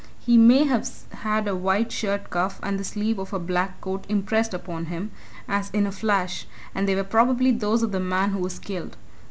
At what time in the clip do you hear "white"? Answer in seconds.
1.55-1.91